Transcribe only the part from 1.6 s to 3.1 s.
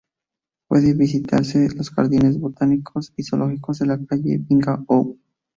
los jardines botánico